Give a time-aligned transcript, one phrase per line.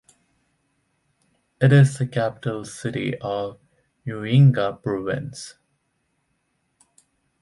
[1.61, 3.59] It is the capital city of
[4.03, 5.53] Muyinga Province.